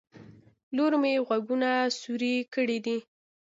لور 0.75 0.93
مې 1.01 1.13
غوږونه 1.27 1.69
سوروي 1.99 2.35
کړي 2.53 2.77
دي 2.85 2.97